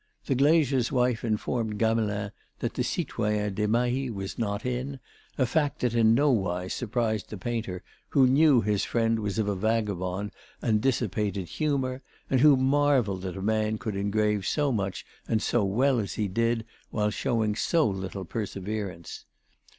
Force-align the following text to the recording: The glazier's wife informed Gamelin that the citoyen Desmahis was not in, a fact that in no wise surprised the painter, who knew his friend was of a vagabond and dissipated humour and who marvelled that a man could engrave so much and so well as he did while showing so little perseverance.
The 0.25 0.33
glazier's 0.33 0.91
wife 0.91 1.23
informed 1.23 1.77
Gamelin 1.77 2.31
that 2.57 2.73
the 2.73 2.81
citoyen 2.83 3.53
Desmahis 3.53 4.09
was 4.11 4.39
not 4.39 4.65
in, 4.65 4.99
a 5.37 5.45
fact 5.45 5.81
that 5.81 5.93
in 5.93 6.15
no 6.15 6.31
wise 6.31 6.73
surprised 6.73 7.29
the 7.29 7.37
painter, 7.37 7.83
who 8.09 8.25
knew 8.25 8.61
his 8.61 8.83
friend 8.83 9.19
was 9.19 9.37
of 9.37 9.47
a 9.47 9.53
vagabond 9.55 10.31
and 10.59 10.81
dissipated 10.81 11.49
humour 11.49 12.01
and 12.31 12.39
who 12.41 12.57
marvelled 12.57 13.21
that 13.21 13.37
a 13.37 13.43
man 13.43 13.77
could 13.77 13.95
engrave 13.95 14.47
so 14.47 14.71
much 14.71 15.05
and 15.27 15.39
so 15.39 15.63
well 15.63 15.99
as 15.99 16.13
he 16.15 16.27
did 16.27 16.65
while 16.89 17.11
showing 17.11 17.53
so 17.55 17.87
little 17.87 18.25
perseverance. 18.25 19.25